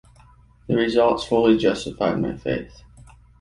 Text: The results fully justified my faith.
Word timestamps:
The 0.65 0.75
results 0.75 1.25
fully 1.25 1.59
justified 1.59 2.19
my 2.19 2.35
faith. 2.35 2.81